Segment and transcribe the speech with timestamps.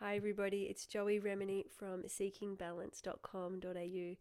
[0.00, 4.16] Hi, everybody, it's Joey Remenyi from seekingbalance.com.au.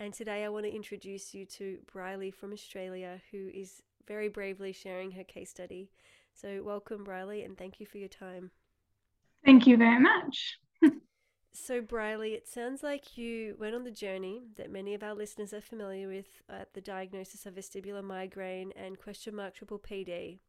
[0.00, 4.72] And today I want to introduce you to Briley from Australia, who is very bravely
[4.72, 5.92] sharing her case study.
[6.34, 8.50] So, welcome, Briley, and thank you for your time.
[9.44, 10.58] Thank you very much.
[11.52, 15.52] so, Briley, it sounds like you went on the journey that many of our listeners
[15.52, 20.40] are familiar with uh, the diagnosis of vestibular migraine and question mark triple PD.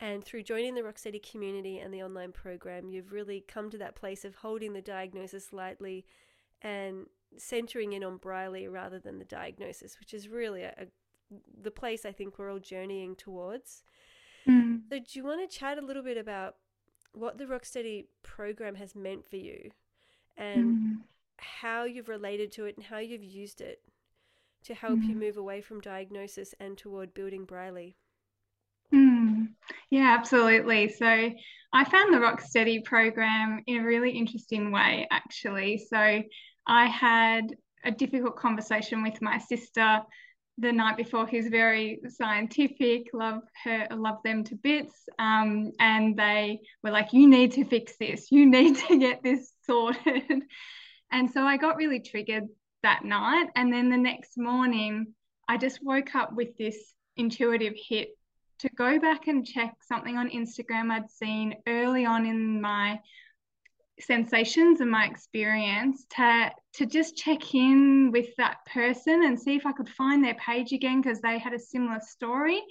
[0.00, 3.94] And through joining the Rocksteady community and the online program, you've really come to that
[3.94, 6.04] place of holding the diagnosis lightly
[6.60, 7.06] and
[7.38, 10.86] centering in on Briley rather than the diagnosis, which is really a, a,
[11.62, 13.84] the place I think we're all journeying towards.
[14.48, 14.80] Mm.
[14.88, 16.56] So, do you want to chat a little bit about
[17.12, 19.70] what the Rocksteady program has meant for you
[20.36, 20.96] and mm.
[21.36, 23.82] how you've related to it and how you've used it
[24.64, 25.08] to help mm.
[25.08, 27.96] you move away from diagnosis and toward building Briley?
[29.92, 30.88] Yeah, absolutely.
[30.88, 35.84] So I found the Rocksteady program in a really interesting way, actually.
[35.86, 36.22] So
[36.66, 37.54] I had
[37.84, 40.00] a difficult conversation with my sister
[40.56, 46.60] the night before who's very scientific love her love them to bits um, and they
[46.82, 50.42] were like you need to fix this you need to get this sorted
[51.10, 52.44] and so i got really triggered
[52.82, 55.14] that night and then the next morning
[55.48, 56.76] i just woke up with this
[57.16, 58.10] intuitive hit
[58.62, 63.00] to go back and check something on Instagram I'd seen early on in my
[64.00, 69.66] sensations and my experience to to just check in with that person and see if
[69.66, 72.62] I could find their page again because they had a similar story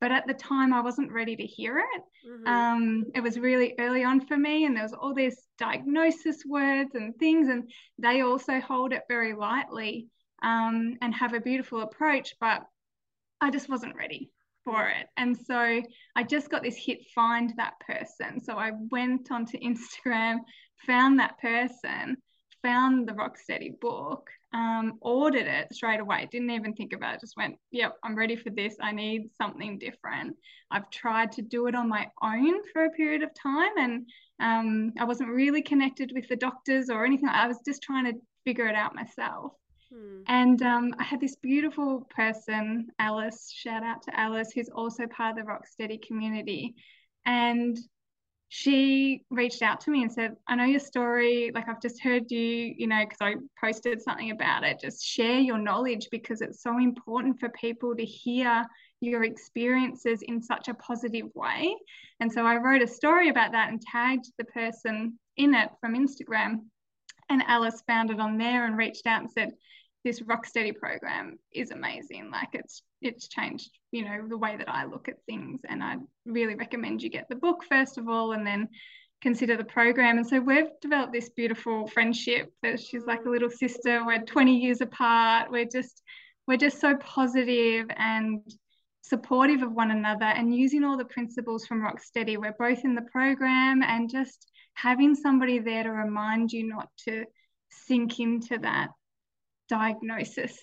[0.00, 2.02] but at the time I wasn't ready to hear it.
[2.28, 2.46] Mm-hmm.
[2.46, 6.94] Um, it was really early on for me, and there was all these diagnosis words
[6.94, 10.08] and things, and they also hold it very lightly
[10.42, 12.66] um, and have a beautiful approach, but
[13.40, 14.30] I just wasn't ready
[14.66, 15.06] for it.
[15.16, 15.80] And so
[16.16, 18.40] I just got this hit find that person.
[18.40, 20.38] So I went onto Instagram,
[20.86, 22.16] found that person,
[22.62, 26.28] found the Rocksteady book, um, ordered it straight away.
[26.30, 27.20] Didn't even think about it.
[27.20, 28.76] Just went, yep, I'm ready for this.
[28.82, 30.36] I need something different.
[30.70, 34.08] I've tried to do it on my own for a period of time and
[34.40, 37.28] um, I wasn't really connected with the doctors or anything.
[37.28, 39.52] I was just trying to figure it out myself.
[39.92, 40.22] Hmm.
[40.26, 45.38] And um, I had this beautiful person, Alice, shout out to Alice, who's also part
[45.38, 46.74] of the Rocksteady community.
[47.24, 47.78] And
[48.48, 51.50] she reached out to me and said, I know your story.
[51.52, 54.80] Like, I've just heard you, you know, because I posted something about it.
[54.80, 58.64] Just share your knowledge because it's so important for people to hear
[59.00, 61.74] your experiences in such a positive way.
[62.20, 65.94] And so I wrote a story about that and tagged the person in it from
[65.94, 66.60] Instagram.
[67.28, 69.52] And Alice found it on there and reached out and said,
[70.06, 72.30] this Rocksteady program is amazing.
[72.30, 75.62] Like it's it's changed, you know, the way that I look at things.
[75.68, 78.68] And I really recommend you get the book first of all, and then
[79.20, 80.18] consider the program.
[80.18, 82.52] And so we've developed this beautiful friendship.
[82.62, 84.06] That she's like a little sister.
[84.06, 85.50] We're 20 years apart.
[85.50, 86.00] We're just
[86.46, 88.40] we're just so positive and
[89.02, 92.38] supportive of one another and using all the principles from Rocksteady.
[92.38, 97.24] We're both in the program and just having somebody there to remind you not to
[97.70, 98.90] sink into that
[99.68, 100.58] diagnosis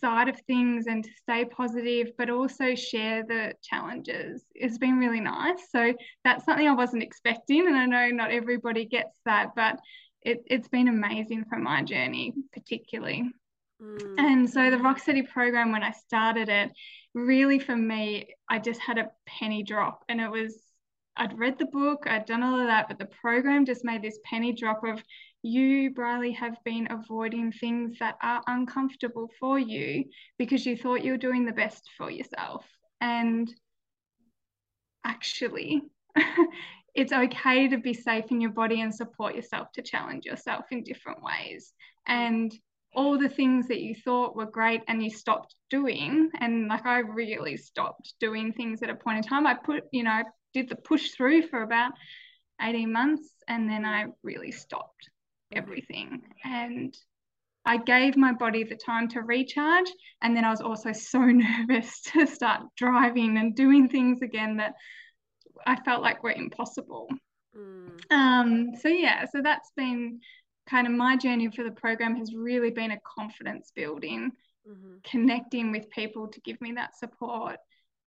[0.00, 4.44] side of things and to stay positive, but also share the challenges.
[4.54, 5.70] It's been really nice.
[5.70, 7.66] So that's something I wasn't expecting.
[7.66, 9.78] And I know not everybody gets that, but
[10.22, 13.30] it, it's been amazing for my journey, particularly.
[13.82, 14.18] Mm.
[14.18, 16.70] And so the Rocksteady program, when I started it,
[17.14, 20.04] really for me, I just had a penny drop.
[20.08, 20.56] And it was,
[21.16, 24.18] I'd read the book, I'd done all of that, but the program just made this
[24.24, 25.02] penny drop of
[25.42, 30.04] you, Briley, have been avoiding things that are uncomfortable for you
[30.38, 32.66] because you thought you were doing the best for yourself.
[33.00, 33.52] And
[35.04, 35.82] actually,
[36.94, 40.82] it's okay to be safe in your body and support yourself to challenge yourself in
[40.82, 41.72] different ways.
[42.06, 42.52] And
[42.94, 46.98] all the things that you thought were great and you stopped doing, and like I
[46.98, 49.46] really stopped doing things at a point in time.
[49.46, 51.92] I put, you know, did the push through for about
[52.60, 55.08] 18 months and then I really stopped
[55.52, 56.22] everything.
[56.44, 56.96] And
[57.64, 59.90] I gave my body the time to recharge.
[60.22, 64.74] And then I was also so nervous to start driving and doing things again that
[65.66, 67.08] I felt like were impossible.
[67.56, 68.00] Mm.
[68.10, 70.20] Um, so, yeah, so that's been
[70.68, 74.30] kind of my journey for the program has really been a confidence building,
[74.68, 74.94] mm-hmm.
[75.04, 77.56] connecting with people to give me that support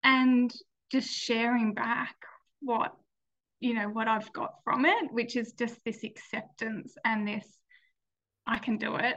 [0.02, 0.52] and
[0.90, 2.14] just sharing back
[2.60, 2.94] what
[3.64, 7.46] you know what I've got from it, which is just this acceptance and this
[8.46, 9.16] I can do it.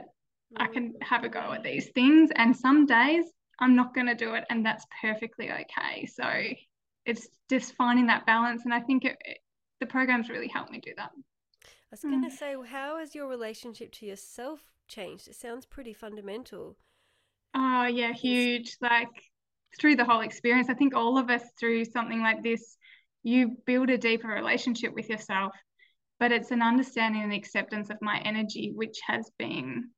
[0.56, 2.30] I can have a go at these things.
[2.34, 3.26] And some days
[3.60, 6.06] I'm not going to do it, and that's perfectly okay.
[6.06, 6.24] So
[7.04, 8.62] it's just finding that balance.
[8.64, 9.38] And I think it, it,
[9.80, 11.10] the program's really helped me do that.
[11.64, 12.38] I was going to mm.
[12.38, 15.28] say, how has your relationship to yourself changed?
[15.28, 16.76] It sounds pretty fundamental.
[17.54, 18.76] Oh, yeah, huge.
[18.80, 19.08] Like
[19.78, 22.76] through the whole experience, I think all of us through something like this,
[23.22, 25.52] you build a deeper relationship with yourself.
[26.20, 29.90] But it's an understanding and acceptance of my energy, which has been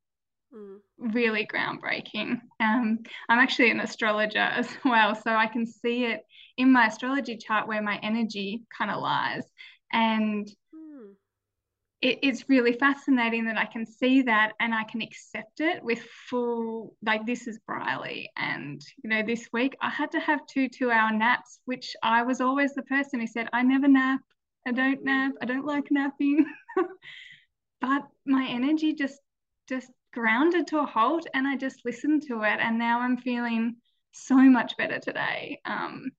[0.54, 0.76] mm.
[0.98, 2.40] really groundbreaking.
[2.60, 6.20] Um, I'm actually an astrologer as well, so I can see it
[6.58, 9.44] in my astrology chart where my energy kind of lies.
[9.92, 10.48] And
[12.02, 16.00] it, it's really fascinating that I can see that and I can accept it with
[16.28, 18.30] full, like, this is Briley.
[18.36, 22.22] And, you know, this week I had to have two two hour naps, which I
[22.22, 24.20] was always the person who said, I never nap.
[24.66, 25.32] I don't nap.
[25.42, 26.46] I don't like napping.
[27.80, 29.20] but my energy just,
[29.68, 32.60] just grounded to a halt and I just listened to it.
[32.60, 33.76] And now I'm feeling
[34.12, 35.60] so much better today.
[35.66, 36.10] Um,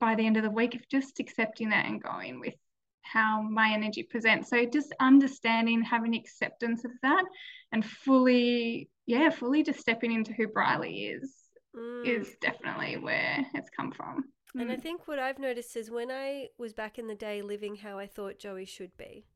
[0.00, 2.54] by the end of the week, of just accepting that and going with
[3.02, 4.50] how my energy presents.
[4.50, 7.24] So just understanding, having acceptance of that
[7.72, 11.32] and fully, yeah, fully just stepping into who Briley is
[11.76, 12.06] mm.
[12.06, 14.24] is definitely where it's come from.
[14.54, 14.72] And mm.
[14.72, 17.98] I think what I've noticed is when I was back in the day living how
[17.98, 19.26] I thought Joey should be,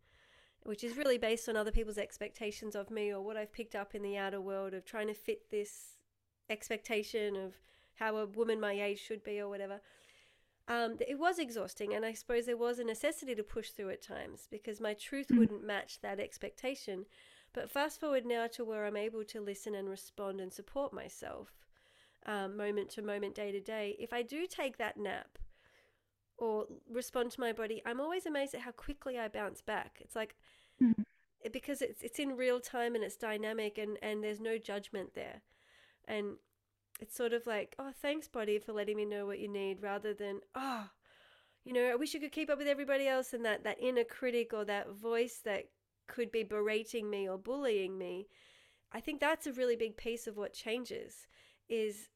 [0.63, 3.95] which is really based on other people's expectations of me or what I've picked up
[3.95, 5.97] in the outer world of trying to fit this
[6.51, 7.55] expectation of
[7.97, 9.81] how a woman my age should be or whatever
[10.69, 14.03] um, it was exhausting, and I suppose there was a necessity to push through at
[14.03, 15.39] times because my truth mm.
[15.39, 17.07] wouldn't match that expectation.
[17.53, 21.55] But fast forward now to where I'm able to listen and respond and support myself
[22.27, 23.97] um, moment to moment, day to day.
[23.99, 25.39] If I do take that nap
[26.37, 29.99] or respond to my body, I'm always amazed at how quickly I bounce back.
[30.01, 30.35] It's like,
[30.83, 31.05] mm.
[31.51, 35.43] because it's, it's in real time and it's dynamic and, and there's no judgment there.
[36.07, 36.37] And
[37.01, 40.15] it's sort of like, oh, thanks, body, for letting me know what you need, rather
[40.15, 40.89] than, oh,
[41.65, 44.05] you know, I wish you could keep up with everybody else, and that that inner
[44.05, 45.65] critic or that voice that
[46.07, 48.29] could be berating me or bullying me.
[48.93, 51.27] I think that's a really big piece of what changes
[51.69, 52.09] is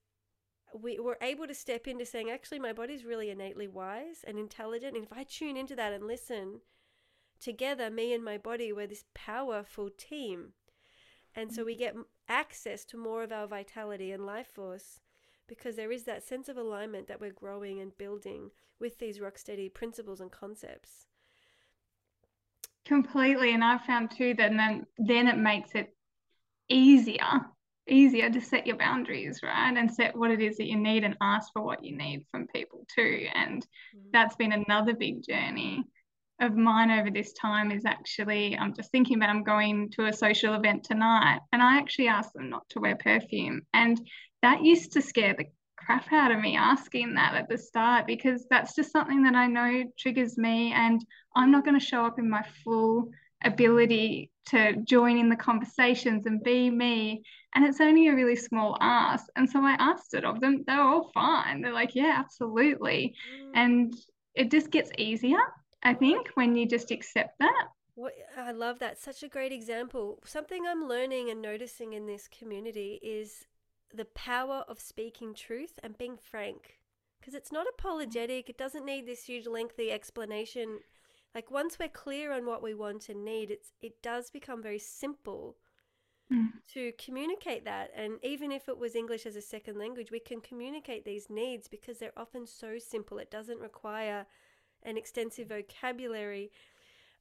[0.72, 4.94] we, we're able to step into saying, actually, my body's really innately wise and intelligent.
[4.94, 6.60] And if I tune into that and listen
[7.40, 10.52] together, me and my body, we're this powerful team.
[11.34, 11.78] And so we mm.
[11.78, 11.96] get
[12.30, 15.00] access to more of our vitality and life force
[15.48, 19.36] because there is that sense of alignment that we're growing and building with these rock
[19.36, 21.06] steady principles and concepts.
[22.86, 23.52] Completely.
[23.52, 25.94] And I've found too that then, then it makes it
[26.68, 27.40] easier,
[27.88, 29.76] easier to set your boundaries, right?
[29.76, 32.46] And set what it is that you need and ask for what you need from
[32.54, 33.26] people too.
[33.34, 34.12] And mm.
[34.12, 35.84] that's been another big journey
[36.40, 40.12] of mine over this time is actually I'm just thinking about I'm going to a
[40.12, 43.62] social event tonight and I actually asked them not to wear perfume.
[43.74, 44.00] And
[44.42, 45.46] that used to scare the
[45.76, 49.46] crap out of me asking that at the start because that's just something that I
[49.46, 51.04] know triggers me and
[51.36, 53.10] I'm not going to show up in my full
[53.44, 57.22] ability to join in the conversations and be me.
[57.54, 59.26] And it's only a really small ask.
[59.36, 60.64] And so I asked it of them.
[60.66, 61.60] They were all fine.
[61.60, 63.14] They're like yeah absolutely.
[63.34, 63.50] Mm.
[63.54, 63.94] and
[64.34, 65.38] it just gets easier
[65.82, 67.68] I think, when you just accept that.
[67.94, 68.98] What, I love that.
[68.98, 70.18] Such a great example.
[70.24, 73.46] Something I'm learning and noticing in this community is
[73.94, 76.78] the power of speaking truth and being frank.
[77.20, 80.78] Because it's not apologetic, it doesn't need this huge, lengthy explanation.
[81.34, 84.78] Like, once we're clear on what we want and need, it's, it does become very
[84.78, 85.56] simple
[86.32, 86.48] mm.
[86.72, 87.90] to communicate that.
[87.94, 91.68] And even if it was English as a second language, we can communicate these needs
[91.68, 93.18] because they're often so simple.
[93.18, 94.26] It doesn't require
[94.82, 96.50] an extensive vocabulary.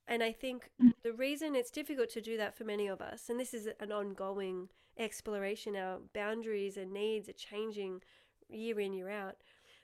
[0.07, 0.91] And I think mm.
[1.03, 3.91] the reason it's difficult to do that for many of us, and this is an
[3.91, 8.01] ongoing exploration, our boundaries and needs are changing
[8.49, 9.35] year in, year out.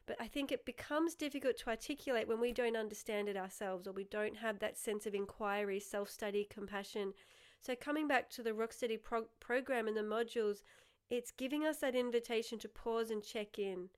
[0.08, 3.92] But I think it becomes difficult to articulate when we don't understand it ourselves or
[3.92, 7.14] we don't have that sense of inquiry, self study, compassion.
[7.60, 10.62] So, coming back to the Rocksteady pro- program and the modules,
[11.10, 13.90] it's giving us that invitation to pause and check in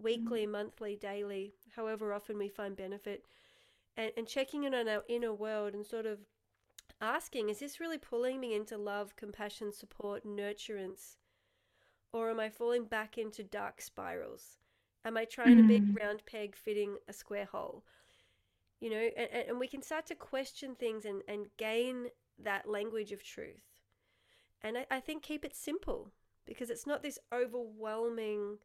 [0.00, 0.52] weekly, mm-hmm.
[0.52, 3.24] monthly, daily, however often we find benefit,
[3.96, 6.18] and, and checking in on our inner world and sort of
[7.00, 11.16] asking, is this really pulling me into love, compassion, support, nurturance?
[12.12, 14.58] Or am I falling back into dark spirals?
[15.04, 15.62] Am I trying mm.
[15.62, 16.00] to be a mm.
[16.00, 17.84] round peg fitting a square hole?
[18.80, 22.06] You know, and, and we can start to question things and, and gain
[22.42, 23.62] that language of truth.
[24.62, 26.12] And I, I think keep it simple
[26.46, 28.58] because it's not this overwhelming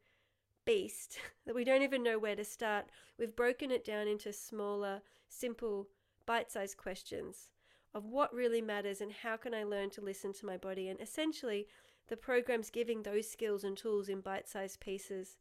[0.64, 2.86] beast that we don't even know where to start.
[3.18, 5.88] We've broken it down into smaller, simple,
[6.26, 7.48] bite sized questions
[7.94, 10.88] of what really matters and how can I learn to listen to my body.
[10.88, 11.66] And essentially,
[12.08, 15.38] the program's giving those skills and tools in bite sized pieces.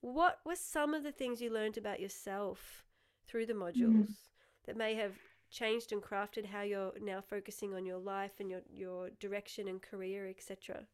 [0.00, 2.84] What were some of the things you learned about yourself
[3.26, 4.14] through the modules mm.
[4.66, 5.14] that may have
[5.50, 9.82] changed and crafted how you're now focusing on your life and your your direction and
[9.82, 10.86] career, etc.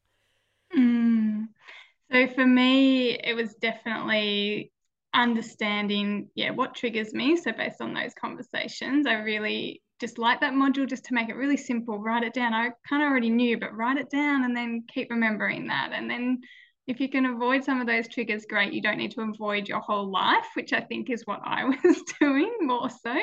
[2.11, 4.71] So for me, it was definitely
[5.13, 7.35] understanding, yeah, what triggers me.
[7.37, 11.35] So based on those conversations, I really just like that module just to make it
[11.35, 11.99] really simple.
[11.99, 12.53] Write it down.
[12.53, 15.91] I kind of already knew, but write it down and then keep remembering that.
[15.93, 16.39] And then
[16.85, 18.73] if you can avoid some of those triggers, great.
[18.73, 22.03] You don't need to avoid your whole life, which I think is what I was
[22.19, 23.15] doing more so.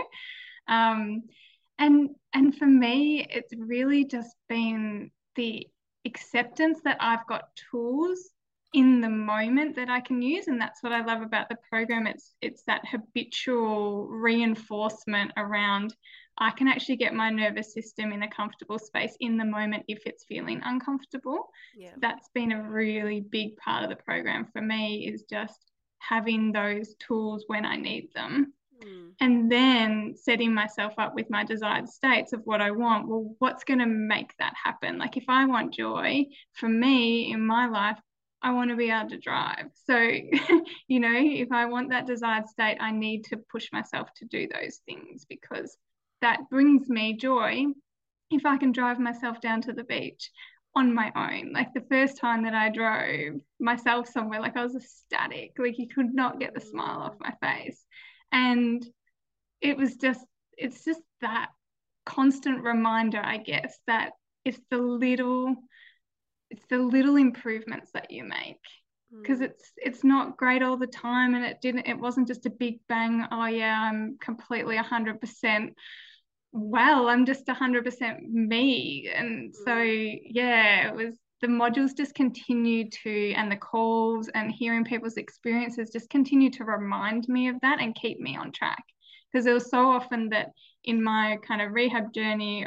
[0.69, 1.23] Um,
[1.79, 5.67] and and for me, it's really just been the
[6.05, 8.19] acceptance that I've got tools
[8.75, 10.49] in the moment that I can use.
[10.49, 12.07] And that's what I love about the program.
[12.07, 15.95] It's it's that habitual reinforcement around
[16.39, 20.05] I can actually get my nervous system in a comfortable space in the moment if
[20.05, 21.49] it's feeling uncomfortable.
[21.77, 21.91] Yeah.
[21.91, 26.53] So that's been a really big part of the program for me is just having
[26.53, 28.53] those tools when I need them.
[28.85, 29.13] Mm.
[29.21, 33.07] And then setting myself up with my desired states of what I want.
[33.07, 34.99] Well, what's going to make that happen?
[34.99, 37.99] Like, if I want joy, for me in my life,
[38.45, 39.71] I want to be able to drive.
[39.87, 39.97] So,
[40.87, 44.47] you know, if I want that desired state, I need to push myself to do
[44.47, 45.79] those things because
[46.21, 47.65] that brings me joy
[48.31, 50.31] if I can drive myself down to the beach
[50.75, 51.53] on my own.
[51.55, 55.89] Like the first time that I drove myself somewhere, like I was ecstatic, like you
[55.89, 57.83] could not get the smile off my face.
[58.31, 58.87] And
[59.63, 60.21] it was just,
[60.59, 61.49] it's just that
[62.05, 64.13] constant reminder, I guess, that
[64.45, 65.57] it's the little
[66.55, 68.61] it's the little improvements that you make
[69.21, 69.45] because mm.
[69.45, 72.79] it's it's not great all the time and it didn't it wasn't just a big
[72.89, 75.73] bang oh yeah i'm completely 100%
[76.53, 79.55] well i'm just 100% me and mm.
[79.65, 85.17] so yeah it was the modules just continue to and the calls and hearing people's
[85.17, 88.83] experiences just continue to remind me of that and keep me on track
[89.31, 90.51] because there was so often that
[90.85, 92.67] in my kind of rehab journey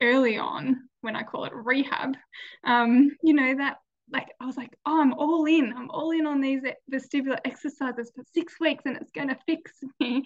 [0.00, 2.16] early on when I call it rehab,
[2.64, 3.76] um, you know, that
[4.10, 5.72] like I was like, oh, I'm all in.
[5.76, 9.72] I'm all in on these vestibular exercises for six weeks and it's going to fix
[10.00, 10.22] me.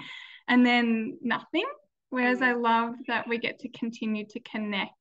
[0.49, 1.67] And then nothing.
[2.11, 4.93] Whereas I love that we get to continue to connect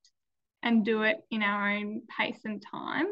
[0.62, 3.06] and do it in our own pace and time.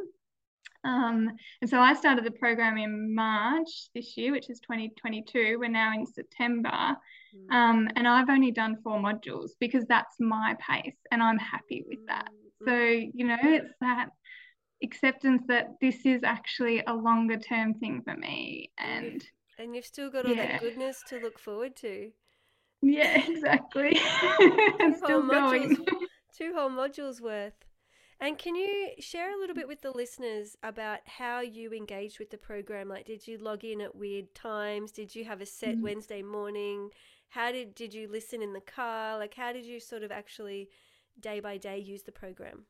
[0.84, 1.32] Um,
[1.62, 5.58] and so I started the program in March this year, which is 2022.
[5.60, 6.70] We're now in September.
[6.70, 7.56] Mm.
[7.56, 12.06] Um, and I've only done four modules because that's my pace and I'm happy with
[12.08, 12.30] that.
[12.64, 14.10] So, you know, it's that
[14.84, 18.72] acceptance that this is actually a longer term thing for me.
[18.78, 19.24] And
[19.58, 20.54] and you've still got all yeah.
[20.54, 22.12] that goodness to look forward to.
[22.82, 24.00] Yeah, exactly.
[24.80, 25.78] two still going.
[26.38, 27.54] Two whole modules worth.
[28.20, 32.30] And can you share a little bit with the listeners about how you engaged with
[32.30, 32.90] the program?
[32.90, 34.92] Like, did you log in at weird times?
[34.92, 35.84] Did you have a set mm-hmm.
[35.84, 36.90] Wednesday morning?
[37.30, 39.18] How did did you listen in the car?
[39.18, 40.70] Like, how did you sort of actually
[41.20, 42.66] day by day use the program?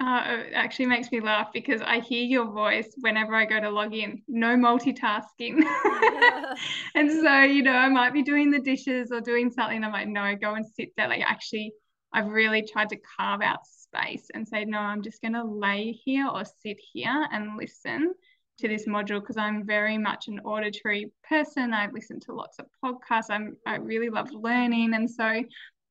[0.00, 3.68] Uh, it actually makes me laugh because I hear your voice whenever I go to
[3.68, 4.22] log in.
[4.28, 5.60] No multitasking.
[6.94, 9.82] and so, you know, I might be doing the dishes or doing something.
[9.82, 11.08] I'm like, no, go and sit there.
[11.08, 11.72] Like, actually,
[12.12, 15.90] I've really tried to carve out space and say, no, I'm just going to lay
[16.04, 18.14] here or sit here and listen
[18.58, 21.72] to this module because I'm very much an auditory person.
[21.72, 23.30] I listen to lots of podcasts.
[23.30, 24.94] I'm I really love learning.
[24.94, 25.42] And so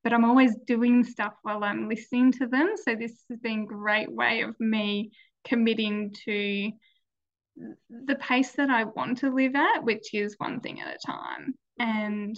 [0.08, 2.76] but I'm always doing stuff while I'm listening to them.
[2.78, 5.12] So this has been a great way of me
[5.44, 6.72] committing to
[7.90, 11.56] the pace that I want to live at, which is one thing at a time.
[11.78, 12.38] And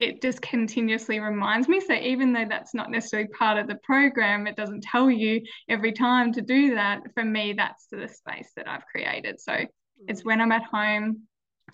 [0.00, 1.80] it just continuously reminds me.
[1.80, 5.92] So even though that's not necessarily part of the program, it doesn't tell you every
[5.92, 7.00] time to do that.
[7.14, 9.40] For me, that's the space that I've created.
[9.40, 9.56] So
[10.06, 10.26] it's mm.
[10.26, 11.22] when I'm at home,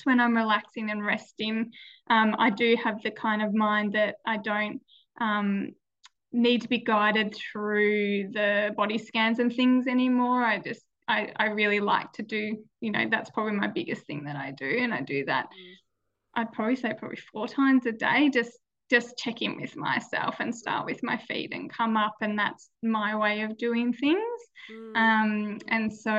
[0.04, 1.72] when I'm relaxing and resting,
[2.08, 4.80] um, I do have the kind of mind that I don't
[5.20, 5.70] um,
[6.32, 10.44] need to be guided through the body scans and things anymore.
[10.44, 14.24] I just, I, I really like to do, you know, that's probably my biggest thing
[14.24, 14.78] that I do.
[14.80, 15.72] And I do that, mm.
[16.34, 18.52] I'd probably say probably four times a day, just
[18.90, 22.70] just check in with myself and start with my feet and come up and that's
[22.82, 24.40] my way of doing things
[24.72, 24.96] mm.
[24.96, 26.12] um, and so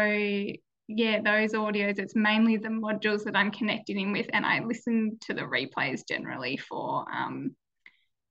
[0.87, 5.17] yeah, those audios, it's mainly the modules that I'm connecting in with, and I listen
[5.27, 7.55] to the replays generally for um,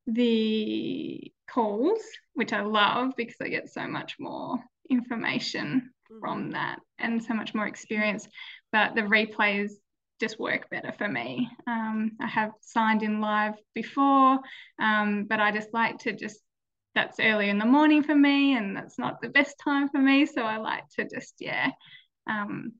[0.07, 2.01] the calls,
[2.35, 4.59] which I love because I get so much more
[4.89, 6.21] information mm-hmm.
[6.21, 8.27] from that and so much more experience.
[8.73, 9.73] But the replays
[10.19, 11.51] just work better for me.
[11.67, 14.39] Um, I have signed in live before,
[14.81, 16.41] um, but I just like to just
[16.95, 20.25] that's early in the morning for me, and that's not the best time for me.
[20.25, 21.71] So I like to just yeah
[22.27, 22.73] um,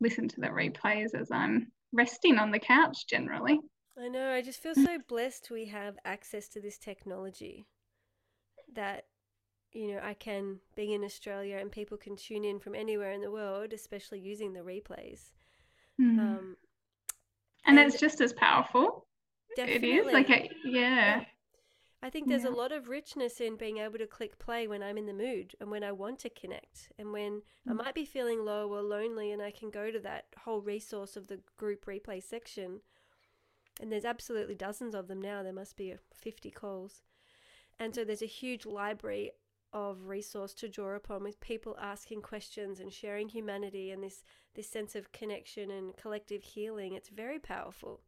[0.00, 3.60] listen to the replays as I'm resting on the couch generally.
[3.98, 4.32] I know.
[4.32, 7.66] I just feel so blessed we have access to this technology
[8.74, 9.04] that,
[9.72, 13.20] you know, I can be in Australia and people can tune in from anywhere in
[13.20, 15.32] the world, especially using the replays.
[16.00, 16.18] Mm.
[16.18, 16.56] Um,
[17.66, 19.06] and, it's just as powerful.
[19.56, 19.90] definitely.
[19.90, 21.20] It is like a yeah.
[21.20, 21.24] Yeah.
[22.04, 24.98] I think there's a lot of richness in being able to click play when I'm
[24.98, 27.76] in the mood and when I want to connect and when I Mm.
[27.76, 31.28] might be feeling low or lonely and I can go to that whole resource of
[31.28, 32.80] the group replay section.
[33.80, 35.42] And there's absolutely dozens of them now.
[35.44, 37.02] There must be uh, 50 calls.
[37.78, 39.30] And so there's a huge library
[39.72, 44.22] of resource to draw upon with people asking questions and sharing humanity and this
[44.54, 46.92] this sense of connection and collective healing.
[46.94, 48.02] It's very powerful.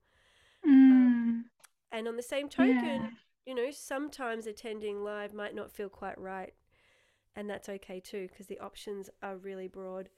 [0.67, 1.45] Mm.
[1.93, 3.11] And on the same token, Yeah.
[3.47, 6.55] You know, sometimes attending live might not feel quite right.
[7.37, 10.09] And that's okay too, because the options are really broad.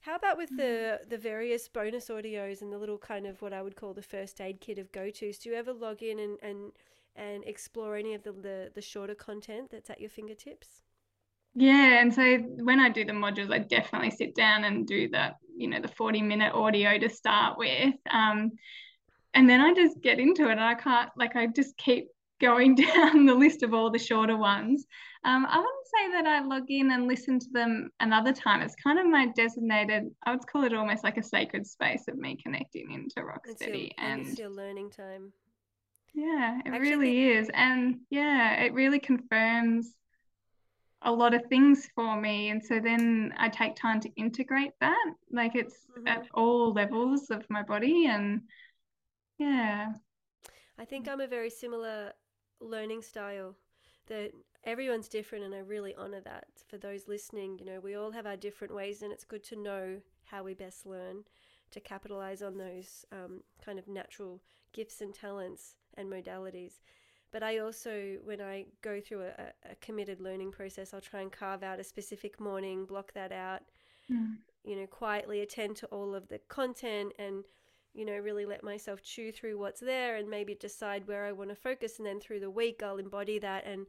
[0.00, 3.62] How about with the, the various bonus audios and the little kind of what I
[3.62, 5.38] would call the first aid kit of go tos?
[5.38, 6.72] Do you ever log in and, and,
[7.16, 10.82] and explore any of the, the, the shorter content that's at your fingertips?
[11.54, 15.36] Yeah, and so when I do the modules, I definitely sit down and do that,
[15.56, 17.94] you know, the 40 minute audio to start with.
[18.12, 18.52] Um,
[19.32, 22.08] and then I just get into it and I can't, like, I just keep
[22.40, 24.86] going down the list of all the shorter ones.
[25.24, 28.62] Um, I wouldn't say that I log in and listen to them another time.
[28.62, 32.16] It's kind of my designated, I would call it almost like a sacred space of
[32.16, 33.90] me connecting into Rocksteady.
[33.98, 35.32] and it's your learning time.
[36.14, 37.50] yeah, it Actually, really is.
[37.54, 39.94] And yeah, it really confirms
[41.02, 42.50] a lot of things for me.
[42.50, 45.12] And so then I take time to integrate that.
[45.30, 46.08] Like it's Mhm.
[46.08, 48.06] at all levels of my body.
[48.06, 48.42] And
[49.38, 49.92] yeah.
[50.78, 52.12] I think I'm a very similar
[52.60, 53.54] learning style
[54.06, 54.30] that
[54.64, 58.26] everyone's different and I really honor that for those listening you know we all have
[58.26, 61.24] our different ways and it's good to know how we best learn
[61.70, 64.40] to capitalize on those um, kind of natural
[64.72, 66.80] gifts and talents and modalities
[67.32, 71.30] but I also when I go through a, a- committed learning process I'll try and
[71.32, 73.62] carve out a specific morning block that out
[74.10, 74.36] Mm.
[74.62, 77.44] you know, quietly attend to all of the content and,
[77.96, 81.50] you know, really let myself chew through what's there and maybe decide where I want
[81.50, 81.98] to focus.
[81.98, 83.86] And then through the week, I'll embody that and,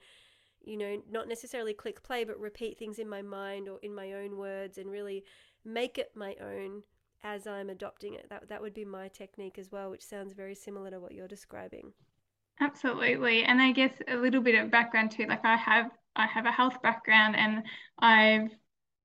[0.64, 4.14] you know, not necessarily click play, but repeat things in my mind or in my
[4.14, 5.26] own words and really
[5.66, 6.84] make it my own
[7.24, 8.30] as I'm adopting it.
[8.30, 11.28] That, that would be my technique as well, which sounds very similar to what you're
[11.28, 11.92] describing.
[12.60, 13.44] Absolutely.
[13.44, 15.26] And I guess a little bit of background too.
[15.28, 17.64] Like I have I have a health background and
[18.00, 18.50] I've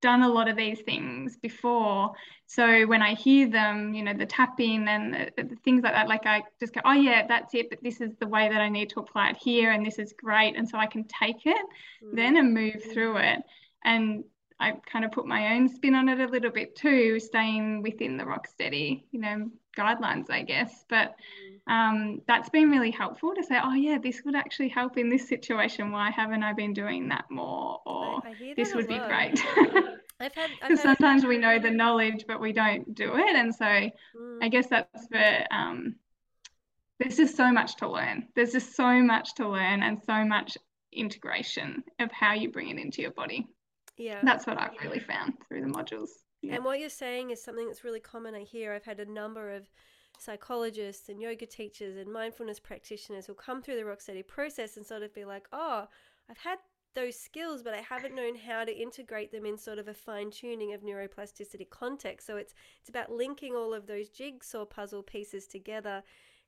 [0.03, 2.12] done a lot of these things before.
[2.47, 6.09] So when I hear them, you know, the tapping and the, the things like that,
[6.09, 8.69] like I just go, oh yeah, that's it, but this is the way that I
[8.69, 10.57] need to apply it here and this is great.
[10.57, 11.67] And so I can take it
[12.05, 12.17] Mm.
[12.17, 13.38] then and move through it.
[13.85, 14.25] And
[14.62, 18.16] I kind of put my own spin on it a little bit too, staying within
[18.16, 20.85] the rock steady, you know, guidelines, I guess.
[20.88, 21.61] But Mm.
[21.66, 25.29] um, that's been really helpful to say, oh yeah, this would actually help in this
[25.29, 25.92] situation.
[25.92, 27.81] Why haven't I been doing that more?
[27.87, 29.42] Or I, I this would be great.
[30.20, 33.37] I've had, I've Because sometimes we know the knowledge, but we don't do it.
[33.37, 35.96] And so I mm, guess that's where um,
[36.98, 38.29] there's just so much to learn.
[38.35, 40.57] There's just so much to learn and so much
[40.92, 43.46] integration of how you bring it into your body.
[43.96, 44.20] Yeah.
[44.22, 46.11] That's what I've really found through the modules.
[46.42, 46.57] Yeah.
[46.57, 48.35] And what you're saying is something that's really common.
[48.35, 49.70] I hear I've had a number of
[50.18, 55.02] psychologists and yoga teachers and mindfulness practitioners who'll come through the Rocksteady process and sort
[55.02, 55.87] of be like, oh,
[56.28, 56.59] I've had
[56.94, 60.31] those skills, but I haven't known how to integrate them in sort of a fine
[60.31, 62.26] tuning of neuroplasticity context.
[62.26, 66.02] So it's it's about linking all of those jigsaw puzzle pieces together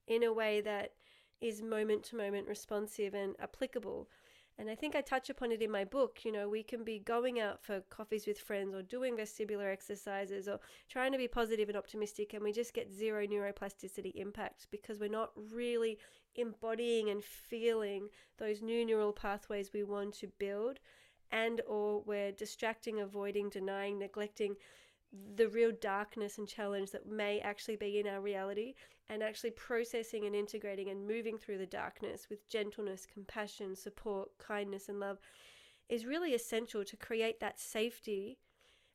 [0.07, 0.93] in a way that
[1.41, 4.09] is moment to moment responsive and applicable.
[4.57, 6.21] And I think I touch upon it in my book.
[6.25, 10.47] You know, we can be going out for coffees with friends or doing vestibular exercises
[10.47, 15.01] or trying to be positive and optimistic, and we just get zero neuroplasticity impact because
[15.01, 15.99] we're not really
[16.37, 20.79] embodying and feeling those new neural pathways we want to build
[21.31, 24.57] and or we're distracting avoiding denying neglecting
[25.37, 28.75] the real darkness and challenge that may actually be in our reality
[29.09, 34.89] and actually processing and integrating and moving through the darkness with gentleness, compassion, support, kindness,
[34.89, 35.19] and love
[35.89, 38.39] is really essential to create that safety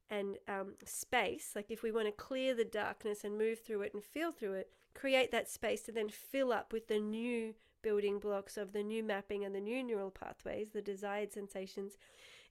[0.09, 1.51] and um, space.
[1.55, 4.53] Like, if we want to clear the darkness and move through it and feel through
[4.53, 8.83] it, create that space to then fill up with the new building blocks of the
[8.83, 11.97] new mapping and the new neural pathways, the desired sensations.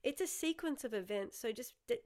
[0.03, 1.37] It's a sequence of events.
[1.37, 1.99] So, just d-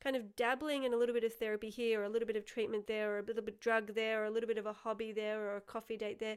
[0.00, 2.44] kind of dabbling in a little bit of therapy here, or a little bit of
[2.44, 4.72] treatment there, or a little bit of drug there, or a little bit of a
[4.72, 6.36] hobby there, or a coffee date there,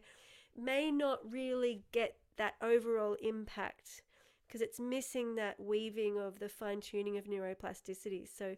[0.58, 4.02] may not really get that overall impact
[4.48, 8.28] because it's missing that weaving of the fine tuning of neuroplasticity.
[8.28, 8.56] So,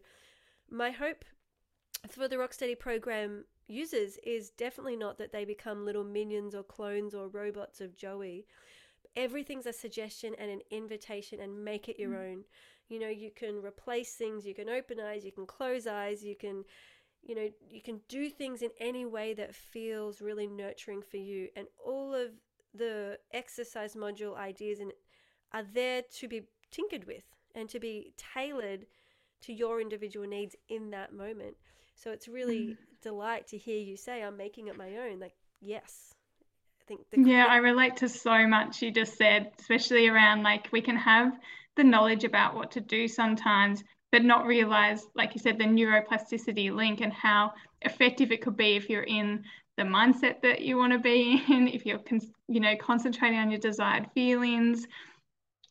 [0.70, 1.24] my hope
[2.08, 7.14] for the Rocksteady program users is definitely not that they become little minions or clones
[7.14, 8.46] or robots of Joey.
[9.16, 12.30] Everything's a suggestion and an invitation and make it your mm.
[12.30, 12.44] own.
[12.88, 16.36] You know, you can replace things, you can open eyes, you can close eyes, you
[16.36, 16.64] can
[17.26, 21.48] you know, you can do things in any way that feels really nurturing for you
[21.56, 22.32] and all of
[22.74, 24.92] the exercise module ideas and
[25.52, 27.24] are there to be tinkered with
[27.54, 28.86] and to be tailored
[29.40, 31.56] to your individual needs in that moment.
[31.94, 32.76] So it's really mm.
[33.02, 35.20] delight to hear you say, I'm making it my own.
[35.20, 36.13] Like, yes.
[36.84, 40.68] I think the- Yeah, I relate to so much you just said, especially around like
[40.70, 41.38] we can have
[41.76, 46.70] the knowledge about what to do sometimes, but not realize, like you said, the neuroplasticity
[46.74, 49.44] link and how effective it could be if you're in
[49.76, 52.00] the mindset that you want to be in, if you're,
[52.48, 54.86] you know, concentrating on your desired feelings,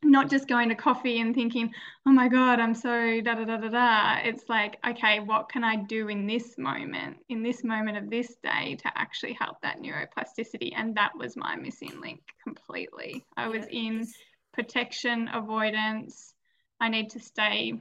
[0.03, 1.71] not just going to coffee and thinking,
[2.05, 4.17] oh my God, I'm so da da da da da.
[4.23, 8.35] It's like, okay, what can I do in this moment, in this moment of this
[8.43, 10.73] day to actually help that neuroplasticity?
[10.75, 13.25] And that was my missing link completely.
[13.37, 14.07] I yeah, was in
[14.53, 16.33] protection, avoidance.
[16.79, 17.73] I need to stay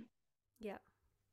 [0.61, 0.79] yeah.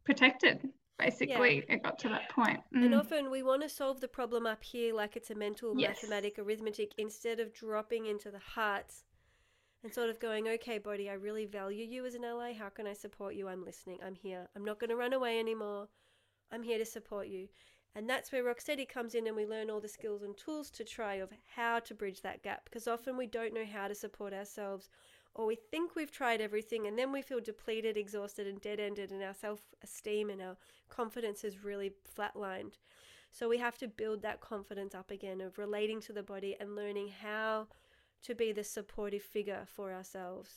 [0.05, 0.67] protected.
[0.97, 1.75] Basically, yeah.
[1.75, 2.59] it got to that point.
[2.75, 2.85] Mm.
[2.85, 6.03] And often we want to solve the problem up here like it's a mental, yes.
[6.03, 8.91] mathematic, arithmetic, instead of dropping into the heart
[9.83, 12.53] and sort of going, okay, body, I really value you as an ally.
[12.53, 13.47] How can I support you?
[13.47, 13.99] I'm listening.
[14.05, 14.47] I'm here.
[14.55, 15.87] I'm not going to run away anymore.
[16.51, 17.47] I'm here to support you.
[17.95, 20.83] And that's where Rocksteady comes in and we learn all the skills and tools to
[20.83, 24.31] try of how to bridge that gap because often we don't know how to support
[24.31, 24.89] ourselves
[25.33, 29.11] or we think we've tried everything and then we feel depleted, exhausted, and dead ended,
[29.11, 30.57] and our self esteem and our
[30.89, 32.73] confidence is really flatlined.
[33.31, 36.75] So we have to build that confidence up again of relating to the body and
[36.75, 37.67] learning how
[38.23, 40.49] to be the supportive figure for ourselves.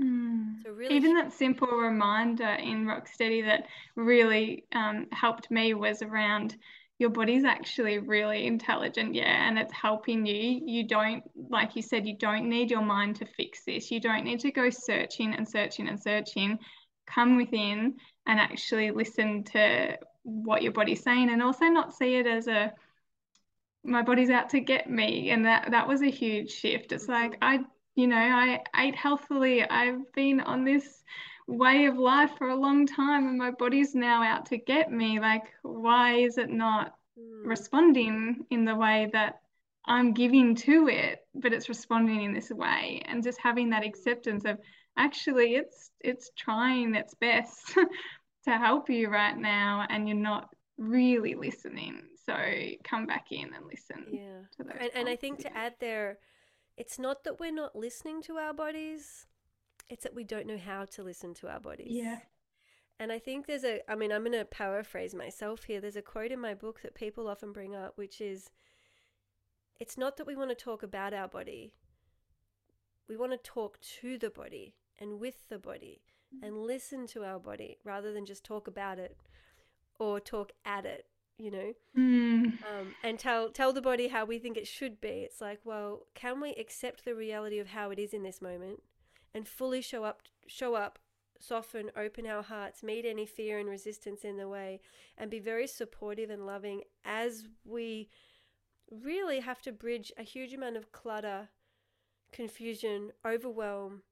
[0.00, 0.62] Mm.
[0.64, 6.56] So really, even that simple reminder in Rocksteady that really um, helped me was around
[6.98, 10.62] your body's actually really intelligent, yeah, and it's helping you.
[10.64, 13.90] You don't, like you said, you don't need your mind to fix this.
[13.90, 16.58] You don't need to go searching and searching and searching.
[17.06, 17.96] Come within
[18.26, 22.72] and actually listen to what your body's saying, and also not see it as a
[23.84, 26.92] my body's out to get me and that that was a huge shift.
[26.92, 27.60] It's like i
[27.94, 29.62] you know i ate healthily.
[29.68, 31.02] I've been on this
[31.48, 35.18] way of life for a long time and my body's now out to get me.
[35.20, 37.46] Like why is it not mm.
[37.46, 39.40] responding in the way that
[39.84, 43.02] i'm giving to it but it's responding in this way?
[43.06, 44.58] And just having that acceptance of
[44.96, 47.74] actually it's it's trying its best
[48.44, 52.34] to help you right now and you're not really listening so
[52.84, 54.06] come back in and listen.
[54.10, 54.64] Yeah.
[54.80, 56.18] and, and I think to add there,
[56.76, 59.26] it's not that we're not listening to our bodies,
[59.88, 61.90] it's that we don't know how to listen to our bodies.
[61.90, 62.18] Yeah.
[63.00, 65.80] And I think there's a, I mean, I'm going to paraphrase myself here.
[65.80, 68.50] There's a quote in my book that people often bring up, which is
[69.80, 71.72] it's not that we want to talk about our body,
[73.08, 76.02] we want to talk to the body and with the body
[76.42, 76.66] and mm.
[76.66, 79.16] listen to our body rather than just talk about it
[80.02, 81.06] or talk at it
[81.38, 82.44] you know mm.
[82.44, 86.06] um, and tell tell the body how we think it should be it's like well
[86.14, 88.82] can we accept the reality of how it is in this moment
[89.32, 90.98] and fully show up show up
[91.38, 94.80] soften open our hearts meet any fear and resistance in the way
[95.16, 98.08] and be very supportive and loving as we
[98.90, 101.48] really have to bridge a huge amount of clutter
[102.32, 104.02] confusion overwhelm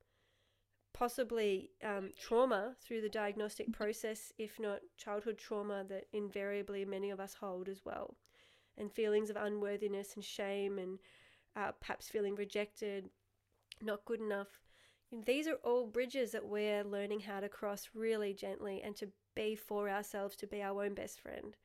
[1.01, 7.19] possibly um, trauma through the diagnostic process, if not childhood trauma that invariably many of
[7.19, 8.19] us hold as well,
[8.77, 10.99] and feelings of unworthiness and shame, and
[11.57, 13.09] uh, perhaps feeling rejected,
[13.81, 14.61] not good enough.
[15.25, 19.57] these are all bridges that we're learning how to cross really gently and to be
[19.57, 21.57] for ourselves, to be our own best friend,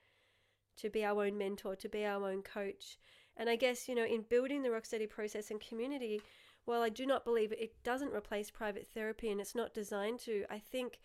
[0.78, 2.98] to be our own mentor, to be our own coach.
[3.36, 6.21] And I guess, you know, in building the Rocksteady process and community,
[6.65, 10.19] while I do not believe it, it doesn't replace private therapy and it's not designed
[10.21, 10.99] to, I think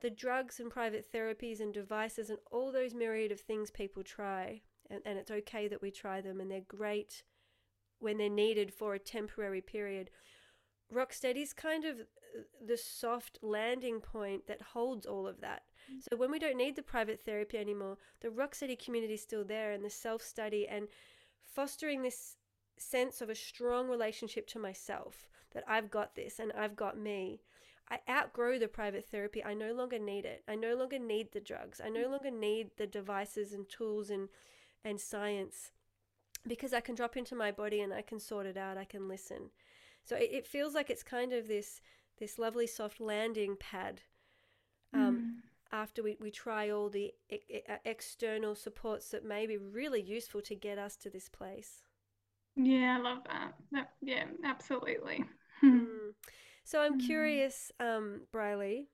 [0.00, 4.62] the drugs and private therapies and devices and all those myriad of things people try,
[4.90, 7.22] and, and it's okay that we try them and they're great
[7.98, 10.10] when they're needed for a temporary period.
[10.92, 15.62] Rocksteady's kind of uh, the soft landing point that holds all of that.
[15.90, 16.02] Mm.
[16.02, 19.72] So when we don't need the private therapy anymore, the Rocksteady community is still there
[19.72, 20.88] and the self study and
[21.54, 22.36] fostering this
[22.78, 27.40] sense of a strong relationship to myself that I've got this and I've got me.
[27.90, 29.44] I outgrow the private therapy.
[29.44, 30.42] I no longer need it.
[30.48, 31.80] I no longer need the drugs.
[31.84, 34.28] I no longer need the devices and tools and
[34.84, 35.70] and science
[36.46, 38.78] because I can drop into my body and I can sort it out.
[38.78, 39.50] I can listen.
[40.04, 41.80] So it, it feels like it's kind of this
[42.18, 44.02] this lovely soft landing pad.
[44.94, 45.76] Um, mm.
[45.76, 50.54] after we, we try all the e- external supports that may be really useful to
[50.54, 51.82] get us to this place.
[52.56, 53.54] Yeah, I love that.
[53.72, 55.24] that yeah, absolutely.
[55.64, 55.86] mm.
[56.64, 57.06] So I'm mm.
[57.06, 58.88] curious, um, Briley,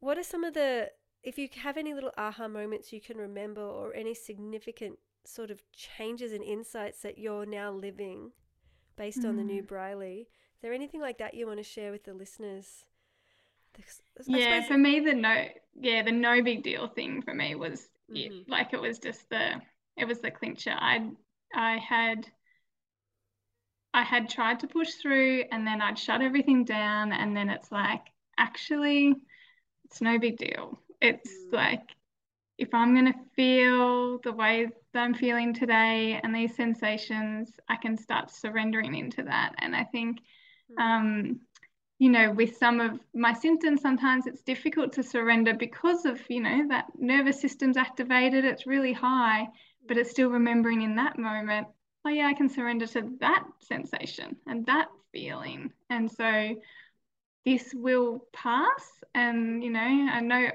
[0.00, 0.90] what are some of the,
[1.22, 5.62] if you have any little aha moments you can remember or any significant sort of
[5.72, 8.32] changes and insights that you're now living
[8.96, 9.28] based mm.
[9.28, 9.66] on the new mm.
[9.66, 12.84] Briley, is there anything like that you want to share with the listeners?
[14.26, 15.46] yeah, for me, the no,
[15.78, 18.40] yeah, the no big deal thing for me was mm-hmm.
[18.40, 18.48] it.
[18.48, 19.60] Like it was just the,
[19.96, 20.74] it was the clincher.
[20.76, 21.10] I,
[21.54, 22.26] I had,
[23.92, 27.72] I had tried to push through, and then I'd shut everything down, and then it's
[27.72, 28.06] like,
[28.38, 29.14] actually,
[29.84, 30.80] it's no big deal.
[31.00, 31.52] It's mm.
[31.52, 31.82] like,
[32.58, 37.96] if I'm gonna feel the way that I'm feeling today and these sensations, I can
[37.96, 39.54] start surrendering into that.
[39.58, 40.20] And I think,
[40.70, 40.82] mm.
[40.82, 41.40] um,
[41.98, 46.40] you know, with some of my symptoms, sometimes it's difficult to surrender because of, you
[46.40, 49.48] know, that nervous system's activated, it's really high,
[49.86, 51.68] but it's still remembering in that moment,
[52.04, 55.72] oh, yeah, I can surrender to that sensation and that feeling.
[55.88, 56.56] And so
[57.44, 58.90] this will pass.
[59.14, 60.50] And, you know, I know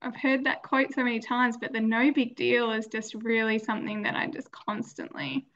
[0.00, 3.58] I've heard that quote so many times, but the no big deal is just really
[3.58, 5.46] something that I just constantly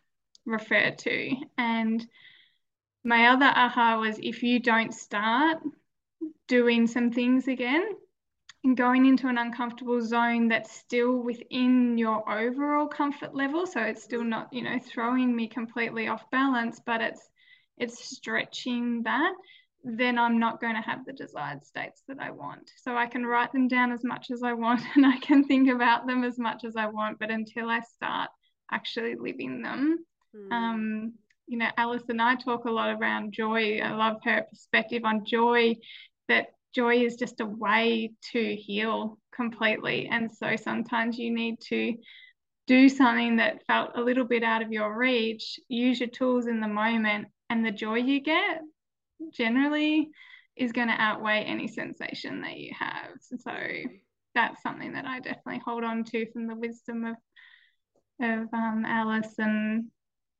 [0.44, 1.36] refer to.
[1.58, 2.06] And,
[3.04, 5.58] my other aha was if you don't start
[6.46, 7.82] doing some things again
[8.64, 14.02] and going into an uncomfortable zone that's still within your overall comfort level so it's
[14.02, 17.28] still not you know throwing me completely off balance but it's
[17.78, 19.32] it's stretching that
[19.84, 23.26] then i'm not going to have the desired states that i want so i can
[23.26, 26.38] write them down as much as i want and i can think about them as
[26.38, 28.30] much as i want but until i start
[28.70, 29.98] actually living them
[30.34, 30.52] mm.
[30.52, 31.12] um,
[31.52, 33.78] you know, Alice and I talk a lot around joy.
[33.78, 35.76] I love her perspective on joy,
[36.28, 40.08] that joy is just a way to heal completely.
[40.10, 41.94] And so sometimes you need to
[42.66, 46.60] do something that felt a little bit out of your reach, use your tools in
[46.60, 48.60] the moment, and the joy you get
[49.32, 50.10] generally
[50.56, 53.10] is going to outweigh any sensation that you have.
[53.40, 53.52] So
[54.34, 57.16] that's something that I definitely hold on to from the wisdom of
[58.20, 59.86] of um, Alice and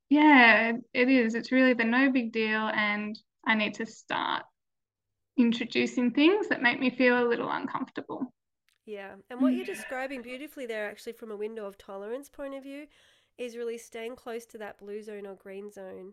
[0.09, 1.35] yeah, it is.
[1.35, 2.68] It's really the no big deal.
[2.68, 4.45] And I need to start
[5.37, 8.33] introducing things that make me feel a little uncomfortable.
[8.85, 9.12] Yeah.
[9.31, 9.75] And what you're mm.
[9.75, 12.87] describing beautifully there, actually, from a window of tolerance point of view,
[13.38, 16.12] is really staying close to that blue zone or green zone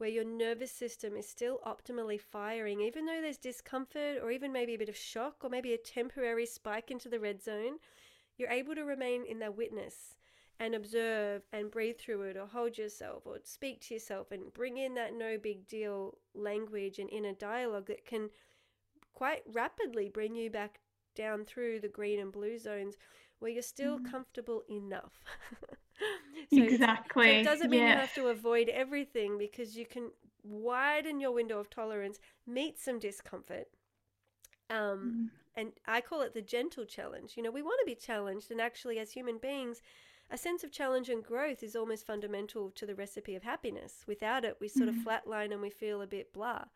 [0.00, 4.74] where your nervous system is still optimally firing, even though there's discomfort or even maybe
[4.74, 7.74] a bit of shock or maybe a temporary spike into the red zone.
[8.38, 10.16] You're able to remain in that witness
[10.58, 14.78] and observe and breathe through it or hold yourself or speak to yourself and bring
[14.78, 18.30] in that no big deal language and inner dialogue that can
[19.14, 20.80] quite rapidly bring you back
[21.14, 22.96] down through the green and blue zones
[23.40, 24.10] where you're still mm.
[24.10, 25.24] comfortable enough.
[26.52, 27.26] so exactly.
[27.26, 27.94] So it doesn't mean yeah.
[27.94, 30.10] you have to avoid everything because you can
[30.42, 33.68] widen your window of tolerance, meet some discomfort.
[34.68, 35.60] Um, mm.
[35.60, 37.34] And I call it the gentle challenge.
[37.36, 39.82] You know, we want to be challenged, and actually, as human beings,
[40.30, 44.04] a sense of challenge and growth is almost fundamental to the recipe of happiness.
[44.06, 45.06] Without it, we sort mm-hmm.
[45.06, 46.66] of flatline and we feel a bit blah.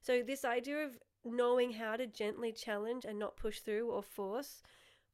[0.00, 4.62] So, this idea of knowing how to gently challenge and not push through or force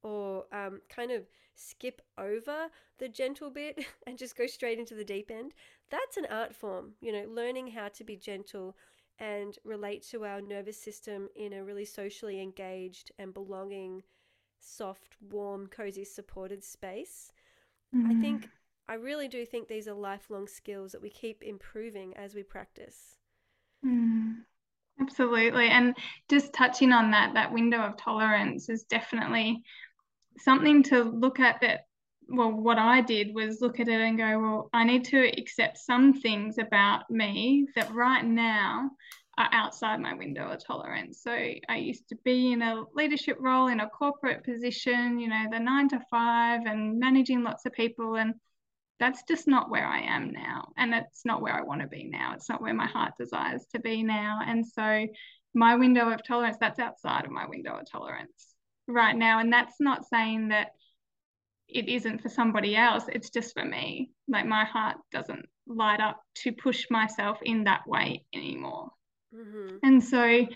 [0.03, 2.69] or um, kind of skip over
[2.99, 5.55] the gentle bit and just go straight into the deep end,
[5.91, 6.93] that's an art form.
[7.01, 8.77] You know, learning how to be gentle
[9.19, 14.03] and relate to our nervous system in a really socially engaged and belonging,
[14.59, 17.33] soft, warm, cozy, supported space
[17.95, 18.11] Mm.
[18.11, 18.51] I think,
[18.89, 23.19] I really do think these are lifelong skills that we keep improving as we practice.
[23.85, 24.45] Mm.
[25.01, 25.69] Absolutely.
[25.69, 25.97] And
[26.29, 29.63] just touching on that, that window of tolerance is definitely
[30.39, 31.87] something to look at that.
[32.29, 35.79] Well, what I did was look at it and go, well, I need to accept
[35.79, 38.91] some things about me that right now
[39.37, 41.23] are outside my window of tolerance.
[41.23, 45.47] So I used to be in a leadership role in a corporate position, you know,
[45.51, 48.17] the nine to five and managing lots of people.
[48.17, 48.35] And
[49.01, 50.73] that's just not where I am now.
[50.77, 52.35] And it's not where I want to be now.
[52.35, 54.41] It's not where my heart desires to be now.
[54.47, 55.07] And so
[55.55, 58.55] my window of tolerance, that's outside of my window of tolerance
[58.87, 59.41] right now.
[59.41, 60.69] And that's not saying that
[61.67, 63.05] it isn't for somebody else.
[63.09, 64.11] It's just for me.
[64.29, 68.91] Like my heart doesn't light up to push myself in that way anymore.
[69.35, 69.77] Mm-hmm.
[69.83, 70.47] And so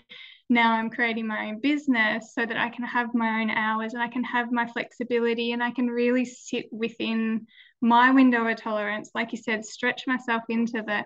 [0.49, 4.03] now I'm creating my own business so that I can have my own hours and
[4.03, 7.47] I can have my flexibility and I can really sit within
[7.81, 9.11] my window of tolerance.
[9.13, 11.05] Like you said, stretch myself into the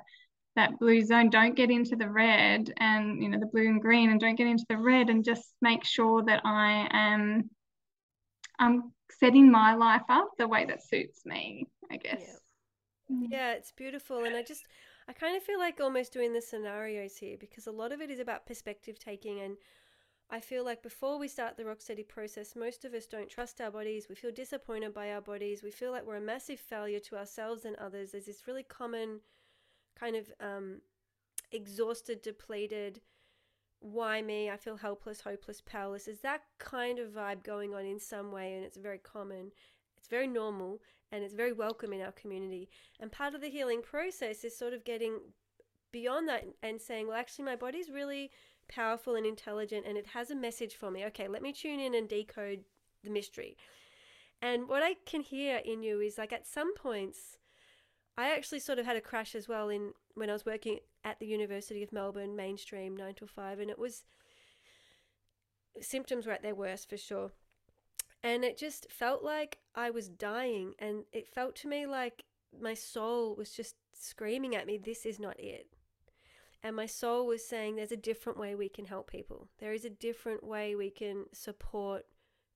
[0.56, 4.10] that blue zone don't get into the red and you know the blue and green
[4.10, 7.50] and don't get into the red and just make sure that i am
[8.60, 12.22] i'm setting my life up the way that suits me i guess
[13.10, 13.28] yeah, mm.
[13.30, 14.66] yeah it's beautiful and i just
[15.08, 18.10] i kind of feel like almost doing the scenarios here because a lot of it
[18.10, 19.56] is about perspective taking and
[20.32, 23.72] I feel like before we start the Rocksteady process, most of us don't trust our
[23.72, 24.08] bodies.
[24.08, 25.63] We feel disappointed by our bodies.
[25.63, 28.12] We feel like we're a massive failure to ourselves and others.
[28.12, 29.22] There's this really common
[30.00, 30.82] kind of um,
[31.52, 33.02] exhausted, depleted,
[33.82, 34.50] why me?
[34.50, 36.08] I feel helpless, hopeless, powerless.
[36.08, 38.54] Is that kind of vibe going on in some way?
[38.56, 39.52] And it's very common,
[39.98, 42.70] it's very normal, and it's very welcome in our community.
[43.00, 45.20] And part of the healing process is sort of getting
[45.92, 48.32] beyond that and saying, well, actually, my body's really
[48.70, 51.04] powerful and intelligent and it has a message for me.
[51.06, 52.64] Okay, let me tune in and decode
[53.04, 53.58] the mystery.
[54.42, 57.38] And what I can hear in you is like at some points,
[58.18, 61.20] I actually sort of had a crash as well in when I was working at
[61.20, 64.04] the University of Melbourne, mainstream nine to five, and it was
[65.82, 67.32] symptoms were at their worst for sure.
[68.22, 72.26] And it just felt like I was dying, and it felt to me like
[72.60, 75.68] my soul was just screaming at me, This is not it.
[76.62, 79.48] And my soul was saying, There's a different way we can help people.
[79.60, 82.06] There is a different way we can support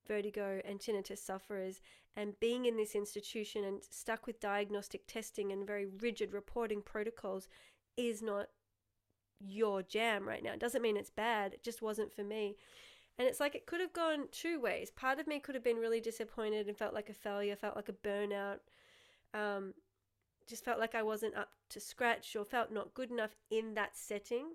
[0.06, 1.80] vertigo and tinnitus sufferers
[2.16, 7.48] and being in this institution and stuck with diagnostic testing and very rigid reporting protocols
[7.96, 8.48] is not
[9.40, 10.52] your jam right now.
[10.52, 12.56] It doesn't mean it's bad, it just wasn't for me.
[13.18, 14.90] And it's like it could have gone two ways.
[14.90, 17.88] Part of me could have been really disappointed and felt like a failure, felt like
[17.88, 18.58] a burnout,
[19.32, 19.74] um,
[20.46, 23.96] just felt like I wasn't up to scratch or felt not good enough in that
[23.96, 24.54] setting.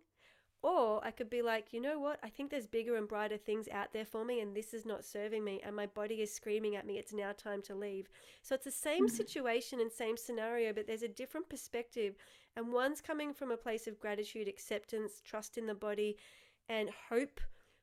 [0.62, 2.20] Or I could be like, you know what?
[2.22, 5.06] I think there's bigger and brighter things out there for me, and this is not
[5.06, 8.10] serving me, and my body is screaming at me, it's now time to leave.
[8.42, 9.16] So it's the same mm-hmm.
[9.16, 12.16] situation and same scenario, but there's a different perspective.
[12.58, 16.18] And one's coming from a place of gratitude, acceptance, trust in the body,
[16.68, 17.40] and hope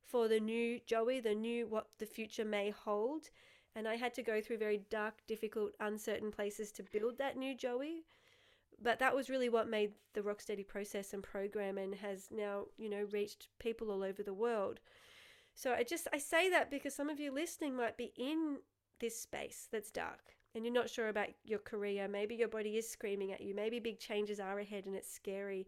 [0.07, 3.31] for the new Joey, the new what the future may hold.
[3.77, 7.55] And I had to go through very dark, difficult, uncertain places to build that new
[7.55, 8.07] Joey
[8.81, 12.91] but that was really what made the Rocksteady process and program and has now, you
[12.91, 14.81] know, reached people all over the world.
[15.55, 18.59] So I just I say that because some of you listening might be in
[19.01, 22.09] this space that's dark and you're not sure about your career.
[22.09, 23.55] Maybe your body is screaming at you.
[23.55, 25.67] Maybe big changes are ahead and it's scary.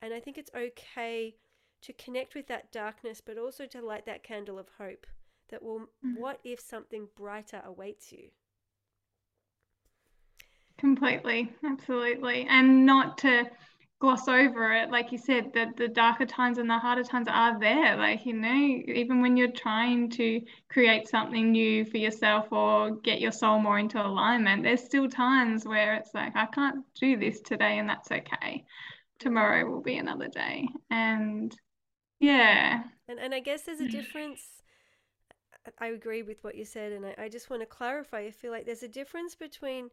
[0.00, 1.34] And I think it's okay
[1.82, 5.06] to connect with that darkness, but also to light that candle of hope
[5.50, 6.20] that will, mm-hmm.
[6.20, 8.28] what if something brighter awaits you?
[10.78, 12.46] Completely, absolutely.
[12.48, 13.50] And not to
[13.98, 17.58] gloss over it, like you said, that the darker times and the harder times are
[17.58, 17.96] there.
[17.96, 23.20] Like, you know, even when you're trying to create something new for yourself or get
[23.20, 27.40] your soul more into alignment, there's still times where it's like, I can't do this
[27.40, 28.64] today, and that's okay.
[29.18, 30.68] Tomorrow will be another day.
[30.90, 31.56] And
[32.20, 32.82] yeah.
[33.08, 34.42] And, and I guess there's a difference.
[35.78, 38.20] I agree with what you said, and I, I just want to clarify.
[38.20, 39.90] I feel like there's a difference between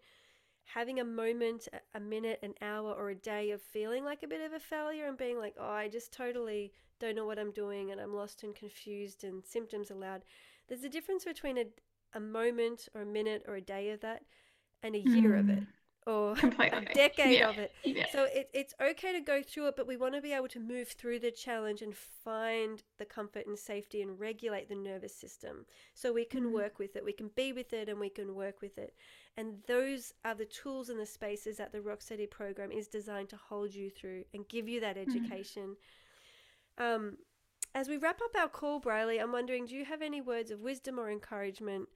[0.66, 4.42] having a moment, a minute, an hour, or a day of feeling like a bit
[4.42, 7.92] of a failure and being like, oh, I just totally don't know what I'm doing
[7.92, 10.24] and I'm lost and confused and symptoms are loud.
[10.68, 11.66] There's a difference between a,
[12.14, 14.24] a moment or a minute or a day of that
[14.82, 15.40] and a year mm.
[15.40, 15.64] of it
[16.06, 16.78] or Completely.
[16.78, 17.50] a decade yeah.
[17.50, 17.72] of it.
[17.84, 18.06] Yeah.
[18.12, 20.60] So it, it's okay to go through it, but we want to be able to
[20.60, 25.66] move through the challenge and find the comfort and safety and regulate the nervous system
[25.94, 26.52] so we can mm.
[26.52, 27.06] work with it.
[27.06, 28.96] We can be with it and we can work with it.
[29.38, 33.38] And those are the tools and the spaces that the Rocksteady program is designed to
[33.38, 35.12] hold you through and give you that mm-hmm.
[35.12, 35.76] education.
[36.80, 36.96] Mm.
[36.96, 37.18] Um,
[37.76, 40.62] as we wrap up our call, Briley, I'm wondering do you have any words of
[40.62, 41.90] wisdom or encouragement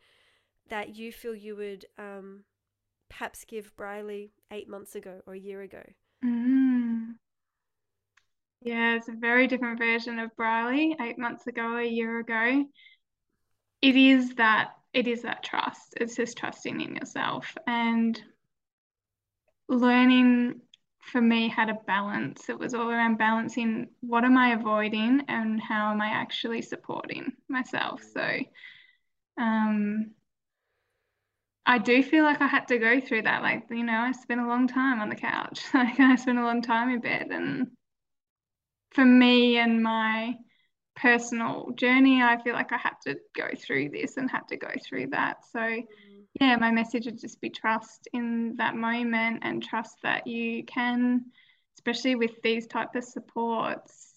[0.70, 2.44] that you feel you would um,
[3.10, 5.84] perhaps give Briley eight months ago or a year ago?
[6.24, 7.16] Mm.
[8.62, 12.66] Yeah, it's a very different version of Briley eight months ago, a year ago.
[13.82, 15.94] It is that it is that trust.
[15.98, 18.20] It's just trusting in yourself and
[19.70, 20.62] learning
[21.00, 22.50] for me had a balance.
[22.50, 27.32] It was all around balancing what am I avoiding and how am I actually supporting
[27.48, 28.04] myself.
[28.14, 28.40] So
[29.38, 30.12] um,
[31.70, 33.44] I do feel like I had to go through that.
[33.44, 35.62] Like, you know, I spent a long time on the couch.
[35.74, 37.68] Like I spent a long time in bed and
[38.92, 40.36] for me and my
[40.96, 42.24] personal journey.
[42.24, 45.46] I feel like I had to go through this and had to go through that.
[45.52, 46.22] So, mm-hmm.
[46.40, 51.26] yeah, my message would just be trust in that moment and trust that you can,
[51.78, 54.14] especially with these type of supports,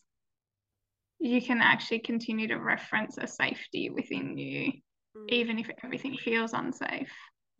[1.19, 4.73] you can actually continue to reference a safety within you,
[5.17, 5.29] mm.
[5.29, 7.11] even if everything feels unsafe.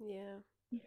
[0.01, 0.79] Yeah.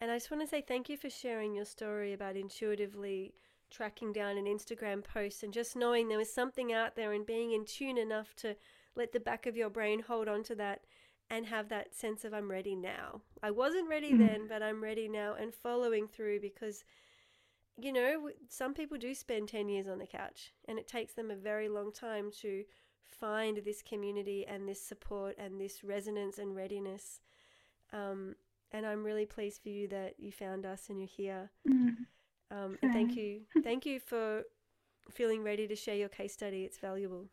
[0.00, 3.34] And I just want to say thank you for sharing your story about intuitively
[3.70, 7.52] tracking down an Instagram post and just knowing there was something out there and being
[7.52, 8.56] in tune enough to
[8.96, 10.80] let the back of your brain hold on to that
[11.28, 13.20] and have that sense of I'm ready now.
[13.42, 14.18] I wasn't ready Mm.
[14.18, 16.84] then, but I'm ready now and following through because
[17.78, 21.30] you know, some people do spend 10 years on the couch and it takes them
[21.30, 22.64] a very long time to
[23.08, 27.20] find this community and this support and this resonance and readiness.
[27.92, 28.34] Um,
[28.72, 31.50] and I'm really pleased for you that you found us and you're here.
[31.68, 31.96] Mm.
[32.50, 33.42] Um, and thank you.
[33.62, 34.42] Thank you for
[35.10, 36.64] feeling ready to share your case study.
[36.64, 37.26] It's valuable.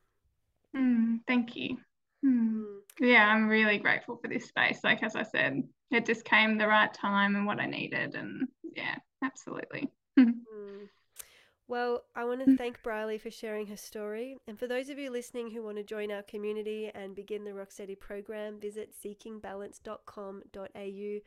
[0.76, 1.78] Mm, thank you.
[2.26, 2.58] Mm.
[2.58, 2.66] Mm.
[3.00, 4.80] Yeah, I'm really grateful for this space.
[4.84, 8.16] Like as I said, it just came the right time and what I needed.
[8.16, 9.90] And yeah, absolutely.
[11.68, 11.70] Mm.
[11.70, 14.38] Well, I want to thank Briley for sharing her story.
[14.48, 17.52] And for those of you listening who want to join our community and begin the
[17.52, 21.20] Rocksteady program, visit seekingbalance.com.au.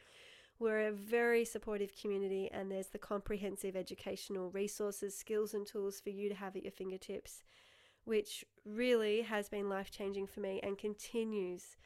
[0.58, 6.10] We're a very supportive community, and there's the comprehensive educational resources, skills, and tools for
[6.10, 7.42] you to have at your fingertips,
[8.04, 11.78] which really has been life changing for me and continues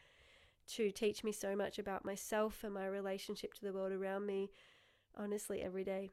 [0.67, 4.51] to teach me so much about myself and my relationship to the world around me,
[5.17, 6.11] honestly, every day.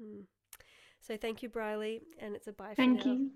[0.00, 0.22] Mm.
[1.00, 3.12] So thank you, Briley, and it's a bye Thank for now.
[3.12, 3.30] you.